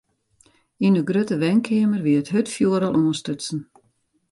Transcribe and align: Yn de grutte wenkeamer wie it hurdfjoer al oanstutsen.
Yn 0.85 0.95
de 0.97 1.03
grutte 1.09 1.35
wenkeamer 1.43 2.01
wie 2.05 2.19
it 2.21 2.31
hurdfjoer 2.33 2.83
al 2.87 2.97
oanstutsen. 3.01 3.59